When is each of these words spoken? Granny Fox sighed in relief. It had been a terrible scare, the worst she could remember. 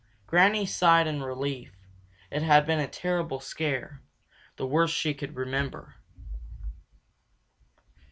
Granny 0.25 0.65
Fox 0.65 0.75
sighed 0.77 1.05
in 1.05 1.21
relief. 1.21 1.73
It 2.31 2.41
had 2.41 2.65
been 2.65 2.79
a 2.79 2.87
terrible 2.87 3.39
scare, 3.39 4.01
the 4.55 4.65
worst 4.65 4.95
she 4.95 5.13
could 5.13 5.35
remember. 5.35 5.93